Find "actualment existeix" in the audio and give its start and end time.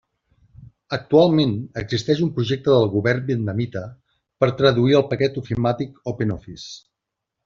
0.95-2.23